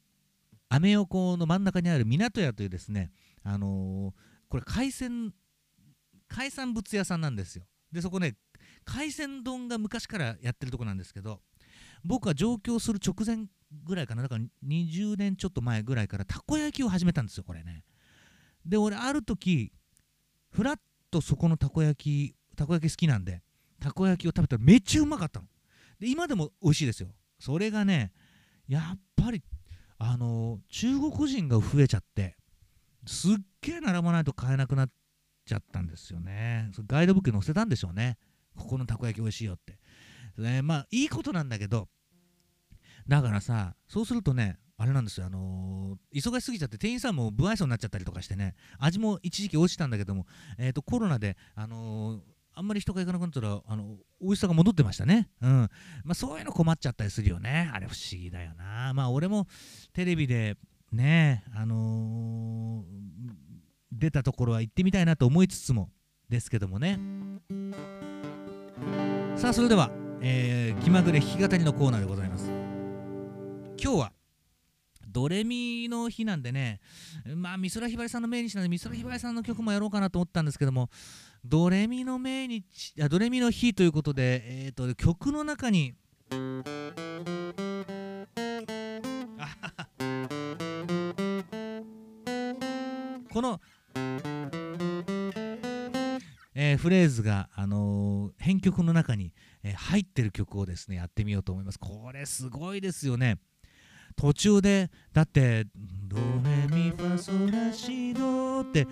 [0.67, 3.09] アメ横の真ん中にある港屋というですね
[3.43, 4.13] あのー、
[4.49, 5.33] これ海鮮
[6.27, 7.63] 海産物屋さんなんですよ。
[7.91, 8.35] でそこね
[8.85, 11.39] 海鮮丼が昔からやってるとこなんですけど
[12.03, 13.45] 僕は上京する直前
[13.83, 17.83] ぐらいかなだから20年ちょっと前ぐらいからたこ焼きを始めたんですよこれね。
[18.65, 19.71] で俺ある時
[20.51, 20.75] ふらっ
[21.09, 23.41] とそこのたこ焼きたこ焼き好きなんで
[23.79, 25.47] たこ焼きを食べたらめっちゃうまかったの。
[25.97, 27.09] で今でも美味しいですよ。
[27.39, 28.11] それがね
[28.69, 29.43] やっぱり
[29.97, 32.37] あの中国人が増えちゃって
[33.05, 34.89] すっげえ並ばないと買えなくなっ
[35.45, 36.71] ちゃったんですよね。
[36.87, 38.17] ガイドブックに載せたんでしょうね。
[38.55, 39.79] ここのたこ焼き美味しいよって。
[40.37, 41.89] ね、まあいいことなんだけど
[43.07, 50.25] だからさそうするとねあれなんですよ、あのー、忙しすぎちゃって店員さんも不愛想になっちゃったりとかしてね味も一時期落ちたんだけども、
[50.57, 52.19] えーと、コロナで、あのー、
[52.59, 55.49] あんまり人が行かなくなったらあの美味しさが戻ってましたね、うん。
[56.03, 57.71] まあ、そういうの困っちゃったりするよね。
[57.73, 58.93] あれ不思議だよな。
[58.93, 59.47] まあ俺も
[59.93, 60.57] テレビで
[60.91, 62.87] ねあのー、
[63.93, 65.89] 出たところは行ってみたいなと思いつつも
[66.27, 66.99] ですけどもね。
[69.37, 72.51] さあそれではえー、気まぐれ弾き語りのコーナーでございます。
[73.81, 74.11] 今日は
[75.07, 76.81] ドレミの日なんでね。
[77.35, 80.89] まあ美空ひばりさんの命日なんで美空ひばりさんの曲もやろうかなと思ったんですけども
[81.45, 85.93] ドレミの命日あドレミの日ということで、えーと、曲の中に
[93.31, 93.61] この
[96.61, 101.79] えー、フレーズが、あのー、編曲の中に、えー、入ってる曲をですねやってみようと思います。
[101.79, 103.37] これすごいですよね。
[104.17, 105.67] 途中でだって
[106.05, 106.21] ドレ
[106.75, 108.85] ミファソラシドって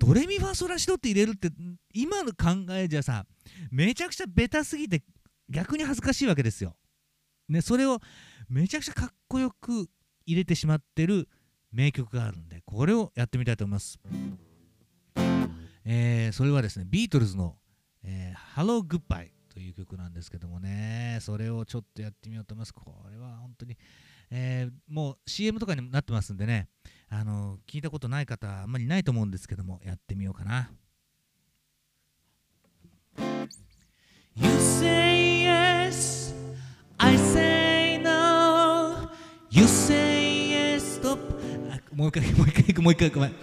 [0.00, 1.50] ドレミファソラシドって入れるって
[1.92, 3.26] 今の考えじゃさ
[3.70, 5.02] めちゃくちゃベタすぎて
[5.50, 6.74] 逆に恥ずかしいわけですよ。
[7.48, 7.98] ね、それを
[8.48, 9.88] めちゃくちゃかっこよく
[10.24, 11.28] 入れてしまってる
[11.72, 13.98] 名曲があるんでこれをやってみたいと思います。
[15.84, 17.56] えー、それはですねビートルズの、
[18.04, 23.76] えー、Hello Goodbye という曲なんですけどもねそれをちょっとやってみようと思いますこれは本当に、
[24.30, 26.68] えー、もう CM とかにもなってますんでね
[27.12, 30.70] あの聞いたことない方あんまりないと思うんですけどもやってみようかな。
[34.36, 36.32] You say yes
[36.98, 39.10] I say no.
[39.50, 41.18] You say yes stop.
[41.92, 43.34] もう一回もう一回もう一回ごめん。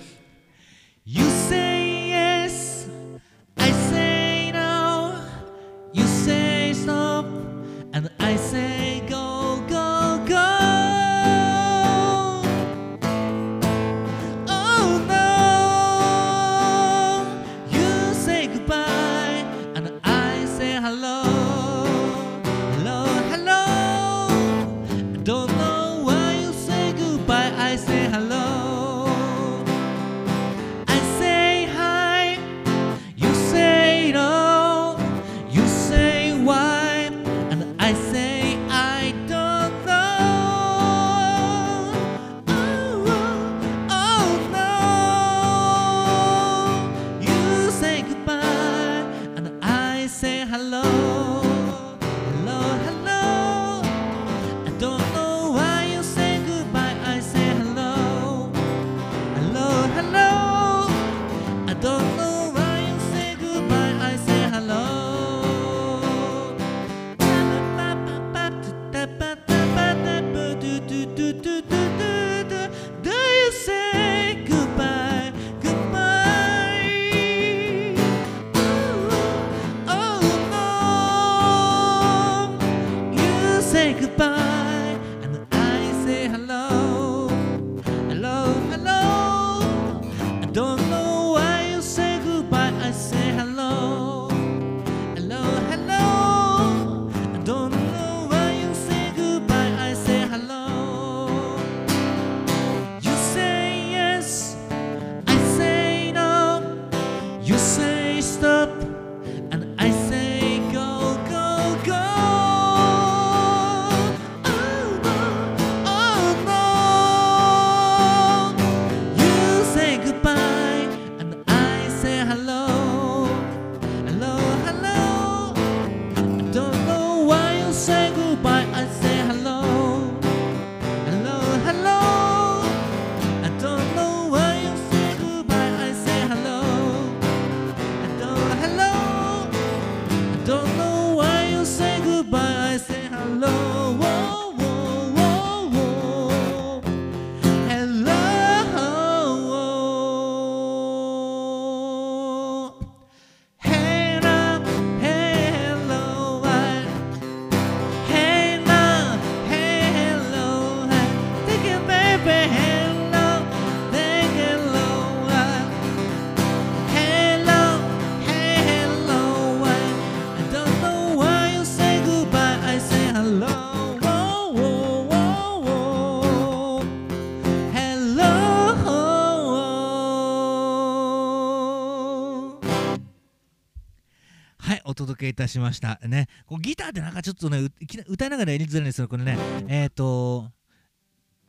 [185.17, 185.99] けいたしました。
[186.03, 189.37] ね、こうギターってなんかちょっとね、いきな歌いながらやりづらいんですよ、これね。
[189.67, 190.51] えっ、ー、と、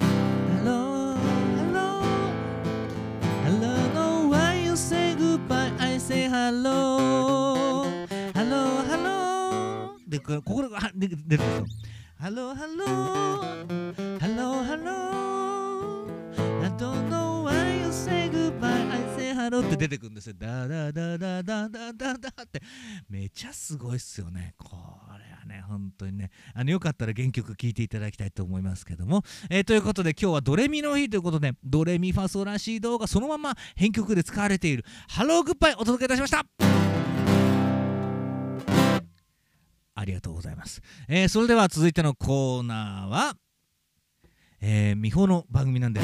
[0.00, 1.14] Hello,
[1.56, 2.02] hello,
[3.44, 7.84] hello, no, why you say goodbye, I say hello,
[8.34, 9.90] hello, hello.
[10.06, 11.66] で、こここが出るんですよ。
[12.20, 13.40] Hello, hello,
[14.18, 15.08] hello, hello,
[16.64, 20.34] I don't know why you say goodbye, I say hello って出てくるんですよ。
[20.36, 22.60] ダダダダダダダダって。
[23.08, 24.54] めちゃすごいっすよね。
[24.58, 24.76] こ
[25.18, 26.30] れはね、本当にね。
[26.54, 29.22] あのよかったら原曲聴いていただきたいと思いますけども。
[29.48, 36.44] えーということで今日はドレミの日ということで、ドレミファソらしい動画そのまま編曲で使われているハローグッバイお届けいたしました。
[39.94, 40.80] ありがとうございます。
[41.08, 43.34] えーそれでは続いてのコーナーは、
[44.60, 46.00] えー、美穂の番組なんで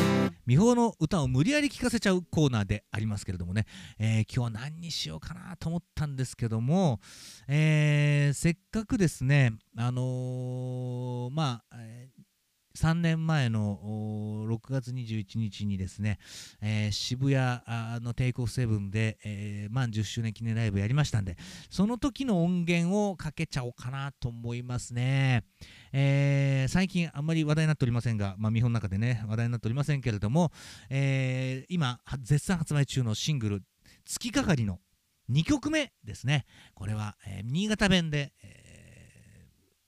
[0.47, 3.67] 美穂の歌を無理やり聴かせちゃうコーナーでありますけれどもね、
[3.99, 7.01] えー今日は何にしようかなと思ったんですけども、
[7.49, 12.09] えーせっかくですねあのまあ、え
[12.77, 13.79] 3年前の
[14.49, 16.19] 6月21日にですね、
[16.61, 17.61] えー渋谷
[18.05, 21.37] のテイクオフセブンで、えー満10周年記念ライブやりましたんで
[21.71, 25.45] その時の音源をかけちゃおうかなと思いますね。
[25.93, 30.51] えー最近あんまり話題になっておりませんが、まあ、見本の中でね話題になっておりませんけれども、
[30.91, 33.63] え今絶賛発売中のシングル
[34.05, 34.81] 「月かかり」の
[35.31, 36.45] 2曲目ですね
[36.75, 38.64] これは、え新潟弁で、え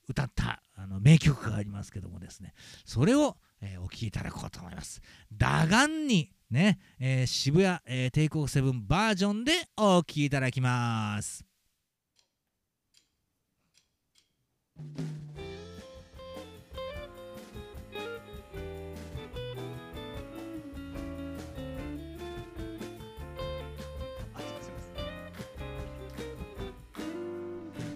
[0.07, 2.53] 歌ったあの名曲がありますけどもですね
[2.85, 5.01] それを、えーお聴きいただこうと思います。
[5.33, 11.43] 打眼にね、えー渋谷、えー、テイクオフセブンバージョンでお聴きいただきます。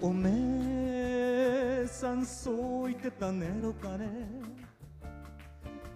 [0.03, 0.60] お姉
[2.01, 4.07] さんそう言ってたねろかね。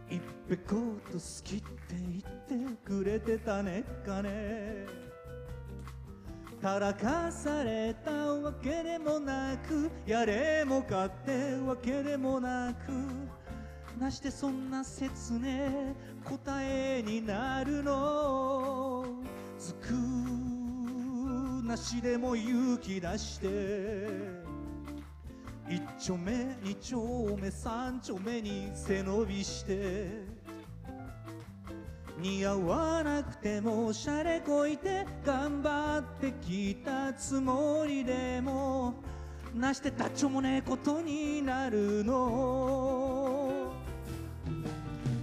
[0.08, 0.76] 一ぺこ
[1.12, 4.86] と好きって言ってくれてたねかね。
[6.62, 19.06] たらかされたわけでもなくやれもかってわけでもなくなしてそんな説ね答えになるの？
[19.58, 19.90] つく
[21.64, 24.45] なしでも勇気出して。
[25.68, 26.32] 一丁目
[26.64, 30.24] 二丁目三丁目に背伸びして
[32.20, 38.94] 似合わなくてもしゃれこいて頑張ってきたつもりでも
[39.56, 43.72] なしてたちょもねえことになるの。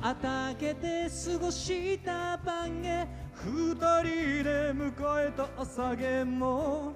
[0.04, 6.92] あたけて過ごした晩へ二人で迎えた朝げも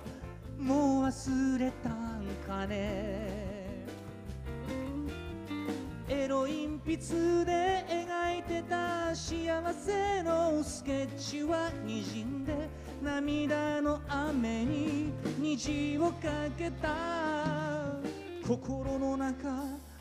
[0.59, 2.16] もう忘れた。
[2.47, 3.47] かね
[6.09, 12.55] エロ鉛筆で描いてた幸せのスケッチはにじんで
[13.03, 16.95] 涙の雨に虹をかけた。
[18.47, 19.49] 心の中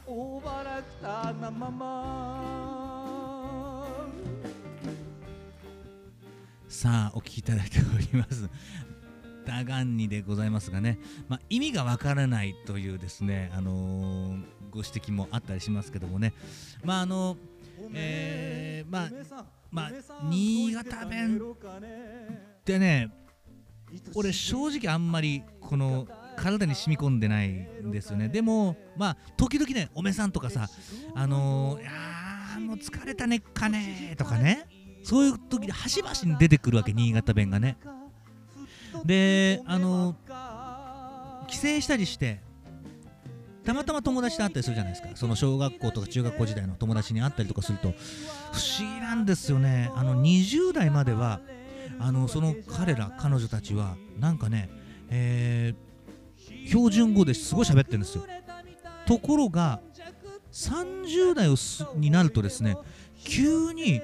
[0.05, 2.85] オーバーラクターなまま。
[6.69, 8.47] さあお聞きいただいております。
[9.45, 16.33] ダガンニでございますがね、まあ、意味がわからないというですね、あのーご指摘もあったりしますけどもね。
[16.83, 17.37] まああの
[17.93, 19.91] えーまあまあ
[20.29, 21.39] 新潟弁
[22.65, 23.09] でね
[24.13, 28.27] 俺正直あんまりこの体に染み込んでないんですよね。
[28.27, 30.67] でもまあ時々ねおめさんとかさ
[31.13, 34.67] あのー、いやーもう疲れたねっかねとかね。
[35.05, 37.77] そういう時端々に出てくるわけ新潟弁がね
[39.03, 40.15] であの
[41.47, 42.41] 帰省したりして
[43.63, 45.09] たまたま友達と会ったりするじゃないですか。
[45.15, 49.91] その小学校とか中学校時代の友達に会ったりとかすると不思議なんですよね。
[49.95, 51.41] あの20代までは
[51.99, 54.69] あのその彼ら彼女たちはなんかね、
[55.09, 55.95] えー
[56.67, 58.25] 標準語ですごい喋ってるんですよ。
[59.05, 59.81] ところが
[60.51, 61.55] 30代を
[61.95, 62.77] になるとですね
[63.23, 64.01] 急に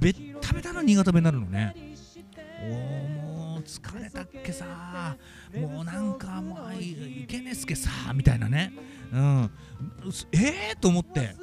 [0.00, 1.74] べったべたな新潟弁になるのね。
[2.68, 2.95] お
[3.66, 5.16] 疲れたっけさ。
[5.54, 8.72] もうなんかもういいけねえすけさみたいなね。
[9.12, 9.50] うん。
[10.32, 11.34] えー、と思って。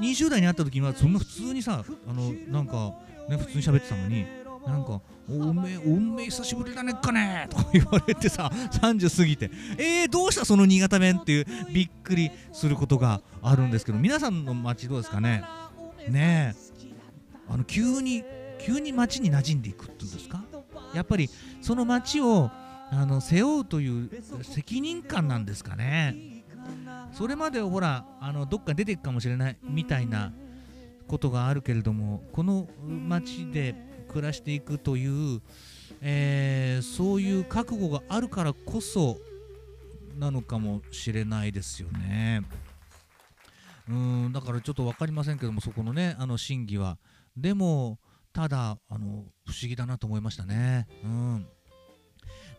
[0.00, 2.94] 20代に会った時にはそんな普通にさあのなんか
[3.28, 4.24] ね普通に喋ってたのに
[4.66, 8.50] なんか「おめえおめえ久しぶりだねっかね」とか言われてさ
[8.80, 10.46] 30過ぎて「えー、どうした？
[10.46, 15.42] その新潟弁」っていうびっくりすることがあるんですけど皆さんの街どうですかね？
[16.08, 16.90] ねえ。
[17.50, 18.24] あの急に
[18.58, 20.42] 急に街に馴染んでいくっていうんですか？
[20.94, 21.28] やっぱり
[21.60, 22.50] その街を
[22.92, 24.10] あの背負うという
[24.42, 26.44] 責任感なんですかね
[27.12, 30.32] それまでほらあのどっか出ていくかもしれないみたいな
[31.06, 33.74] ことがあるけれどもこの街で
[34.08, 35.40] 暮らしていくという、
[36.00, 39.18] えーそういう覚悟があるからこそ
[40.18, 42.42] なのかもしれないですよね。
[43.88, 46.96] うんだからちょっと分かりませんけどもそこのねあの真偽は
[47.36, 47.98] でも
[48.32, 50.86] ただあの不思議だなと思いましたね。
[51.04, 51.46] うん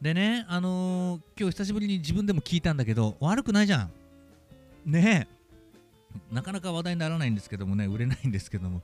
[0.01, 3.91] でね、あのー今日久しぶりに自分でも聞いたんだけど悪くないじゃん。
[4.86, 5.41] ねえ
[6.34, 8.82] なかなか話題にならないんですけどもね売れないんですけども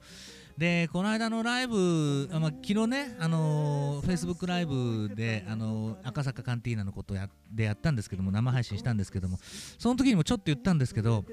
[0.58, 9.40] でこの間のライブ、あまあ、昨日ね、あのー、Facebook ライブで、あのー赤坂カンティーナのことやでやったんですけども生配信したんですけども
[9.78, 11.26] その時にもちょっと言ったんですけど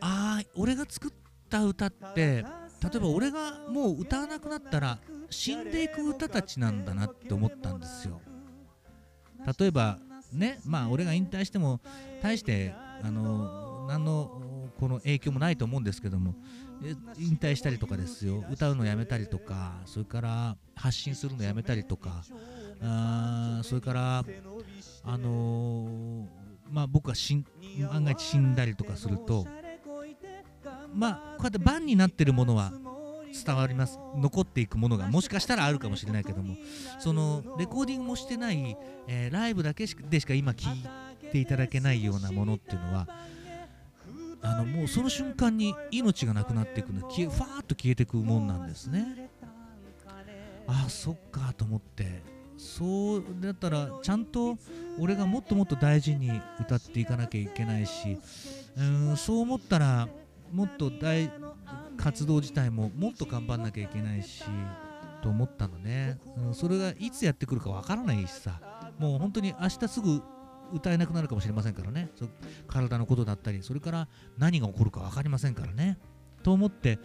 [0.00, 1.10] あー俺が作っ
[1.50, 2.44] た歌って
[2.84, 4.98] 例えば俺がもう歌わなくなったら
[5.30, 8.20] 死んでいく歌たちなんだなって思ったんですよ。
[9.58, 9.98] 例えば
[10.32, 11.80] ねまあ俺が引退しても
[12.22, 16.34] 大してあの何のこの影響もないと思うんですけども
[17.18, 18.44] 引退したりとかですよ。
[18.50, 22.22] 歌うのやめたりとかそれから発信するのやめたりとか
[22.82, 24.24] あーそれから
[25.04, 26.26] あのー
[26.70, 27.46] まあ僕が死ん
[27.90, 29.46] 万が一死んだりとかすると
[30.94, 32.72] まあこうやってバンになってるものは
[33.44, 33.98] 伝わります。
[34.16, 36.56] 残っていくものがもしかしたらあるかもしれないけども。
[36.98, 38.76] そのレコーディングもしてない、
[39.08, 43.08] えーライブだけでしか今聞いていただけないようなものっていうのは
[44.40, 49.30] あのもうその瞬間に命がなくなっていくの消えファーッと消えていくもんなんですね。
[50.66, 52.22] あそっかと思って。
[52.56, 54.56] そうだったらちゃんと
[54.98, 56.30] 俺がもっともっと大事に
[56.60, 58.16] 歌っていかなきゃいけないし
[58.76, 60.08] うんそう思ったら
[60.54, 61.30] もっと大
[61.96, 64.44] 活動自体ももっと頑張んなきゃいけないし
[65.20, 68.60] と思ったのね、うん、それがいつやってくるかわからないしさ。
[68.98, 70.22] もう本当に明日すぐ
[70.72, 72.10] 歌えなくなるかもしれませんからね。
[72.14, 72.26] そ
[72.68, 75.98] 体のことだったりそれから何が起こるか分かりませんからね。
[76.42, 76.98] と思って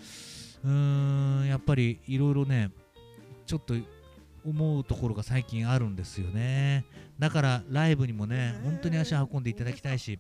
[0.64, 2.72] うーんやっぱりいろいろね
[3.46, 3.74] ちょっと
[4.46, 6.86] 思うところが最近あるんですよね。
[7.18, 10.20] だからライブにもね本当に足を運んでいただきたいし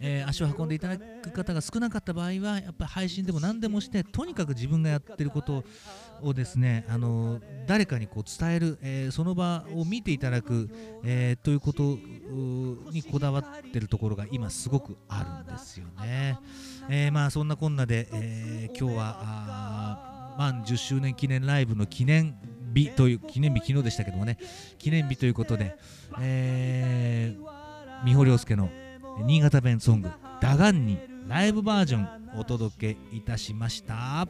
[0.00, 5.64] えー足を運んでいただく方が少なかった場合はやっぱり配信でも何でもしてとにかく自分がやってること
[6.22, 10.70] をですね、あの誰かにこう伝える、えーその場を見ていただく、
[11.04, 11.98] えーということ
[12.92, 16.38] にこだわってるところが今すごくあるんですよね。
[16.88, 22.36] えーまあそんなこんなで、えー今日はあー満10周年記念ライブの記念
[22.74, 24.38] 日という記念日昨日でしたけどもね
[24.78, 25.76] 記念日ということで、
[26.20, 28.68] えー、三保亮介の
[29.22, 30.10] 新潟弁ソング
[30.40, 30.98] 「ダガンに
[31.28, 34.26] ライブバージョンお届けいたしました。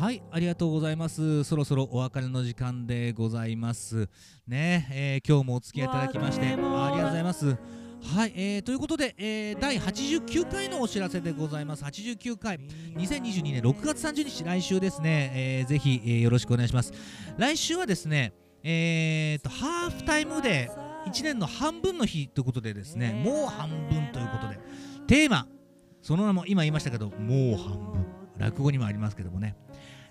[0.00, 1.42] はいありがとうございます。
[1.44, 4.08] そろそろお別れの時間でございます。
[4.46, 7.56] ねえー今日もお付き合いいただきましてありがとうございます
[8.02, 11.84] はい、えー、ということで、えー、第89回のお知らせでございます。
[11.84, 12.58] 89回、
[12.96, 16.92] 2022年6月30日、来週ですね、えー、ぜひ、えー、よろしくお願いします。
[17.36, 18.32] 来週はですね、
[18.62, 20.70] えーと、ハーフタイムで
[21.06, 24.58] 1年の半分の日ということでですね、もう半分ということで、
[25.06, 25.46] テーマ、
[26.00, 28.06] その名も今言いましたけど、もう半分、
[28.38, 29.56] 落語にもありますけどもね、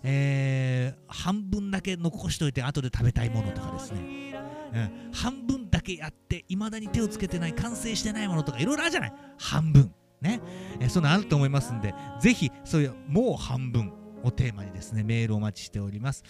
[0.03, 4.35] えー、半分だけ残しといて後で食べたいものとかですね、
[4.73, 4.79] う
[5.09, 5.56] ん、半分
[5.87, 9.13] けやっていまだに手をつけてない完成してないものとかいろいろあるじゃない。
[9.37, 9.93] 半分。
[10.19, 10.41] ね、
[10.79, 13.93] え、そんなあると思いますんでぜひそういうもう半分。
[14.23, 16.23] をテーマにですねメールお待ちしております。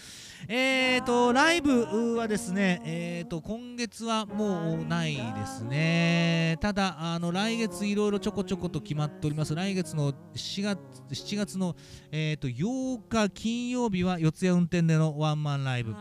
[0.48, 6.56] えーとライブはですねえーと今月はもうないですね。
[6.60, 9.54] ただあの来月いろいろちょこちょこと決まっております。
[9.54, 10.78] 来月の4月
[11.10, 11.76] 7月の
[12.10, 15.94] えーと8日金曜日は四谷運転でのワンマンライブ。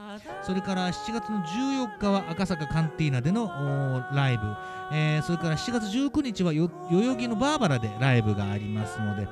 [0.43, 3.47] それから7月の14日は赤坂カンティーナでの
[4.13, 4.43] ライブ、
[4.93, 9.27] えー、それから7月19日は代々木のバーバラでライブがありますので。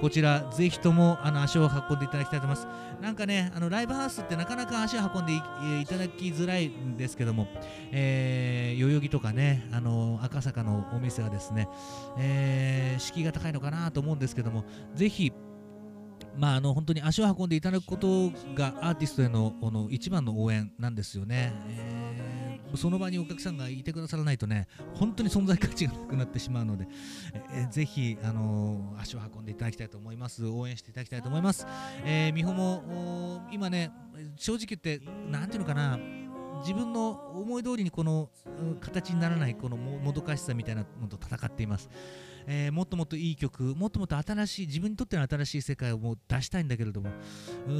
[0.00, 2.68] こちらぜひともあの足を運んでいただきたいと思います。
[3.00, 5.34] なんかねあのライブハウスってなかなか足を運んで
[5.80, 7.46] いただきづらいんですけども、
[7.92, 11.68] えー、代々木とかねあの赤坂のお店はですね、
[12.18, 15.32] えー、敷居が高いのかなと思うんですけどもぜひ
[16.36, 26.88] まあ、あの本当に足を運んでいただくことがアーティストへのの一番の応援なんですよね、えー、その場にお客さんがいてくださらないとね本当に存在価値がなくなってしまうので、
[27.52, 31.66] えー、ぜひ、あのー、足を運んでいただきたいと思います応援していただきたいと思います、
[32.04, 33.90] えー、美穂も今ね
[34.36, 35.00] 正直言って
[35.30, 35.98] 何ていうのかな
[36.60, 38.30] 自分の思い通りにこの
[38.80, 41.88] 形にならないこのもどかしさみたいなのと戦っています。
[42.50, 47.10] えー、もっともっといい曲もっともっと新しい自分にとっての新しい世界をもう出したいんだけれども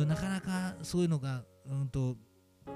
[0.07, 2.17] なかなかそういうのが、うんと、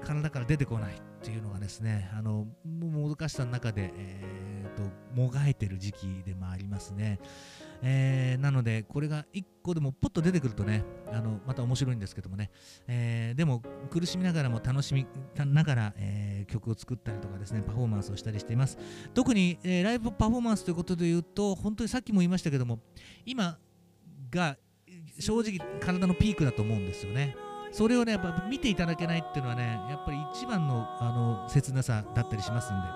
[0.03, 4.83] 体から出てこないっていうのがですねあのもどかしさの中で、えーと、
[5.13, 7.19] もがいてる時期でもありますね。
[7.85, 12.49] えー、なのでこれが1個でもポッと出てくるとねあのまた面白いんですけどもね、
[12.87, 18.77] えー、でも苦しみながらも楽しみながら、えー、曲を作ったりとかですねパフォーマンスをしたりしています。
[19.13, 22.79] 特に、え、ライブパフォーマンスということで言うと本当にさっきも言いましたけども
[23.25, 23.57] 今
[24.31, 24.57] が
[25.19, 27.35] 正直体のピークだと思うんですよね。
[27.73, 32.87] それをねやっぱ見ていただけないっていうのはねやっぱり一番のあの切なさだったりしますんで。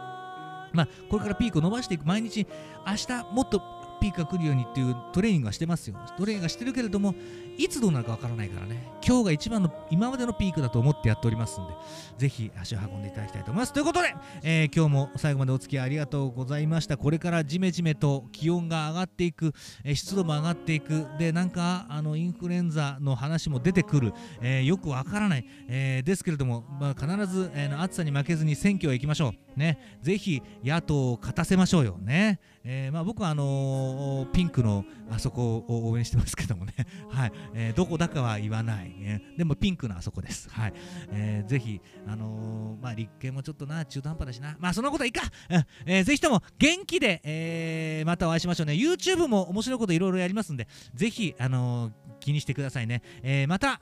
[0.74, 2.06] まあ、これからピークを伸ばしていく。
[2.06, 2.46] 毎日
[2.86, 3.62] 明日もっと
[4.00, 5.96] ピークが来るようにっていうトレーニングはしてますよ。
[6.18, 7.14] トレーニングはしてるけれども
[7.58, 8.88] いつどうなるかわからないからね。
[9.06, 11.74] 今日が一番の今までのピークだと思ってやっておりますんで
[12.18, 13.74] ぜひ足を運んでいただきたいと思います。
[13.74, 16.98] ということで、えー、今日も最後までお付き合いありがとうございました。
[16.98, 21.08] これからジメジメと気温が上がっていく、えー、湿度も上がっていく。
[21.18, 29.47] でなんかあのインフルエンザの話も出てくる、えー、よくわからない、えですけれども、まあ、必ず、え暑さに負けずに選挙へ行きましょう。
[29.58, 32.40] ねぜひ野党を勝たせましょうよね。
[32.70, 36.74] えー、まあ、僕はあのー、ピンクのあそこを応援してますけどもね、
[37.10, 37.32] はい。
[37.54, 40.74] えー、どこだかは言わない、ね、でもピンクのあそこです、はい。
[41.12, 45.66] えー、ぜひ、あのまあ、立憲もちょっとな中途半端だしな、まあそんなことはいいか、うん。
[45.86, 51.94] えー、ぜひとも元気で、えまたお会いしましょうね、YouTube も面白いこといろいろやりますんで、ぜひ、あの
[52.28, 53.80] 気にしてくださいね、えまた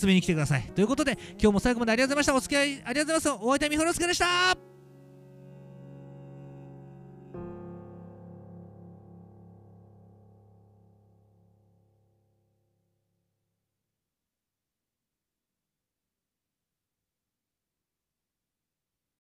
[0.00, 0.62] 遊びに来てください。
[0.74, 2.52] ということで、今日も最後までありがとうございました。
[2.52, 3.44] お付き合いありがとうございます。
[3.44, 4.75] お相手はみほろすけでした。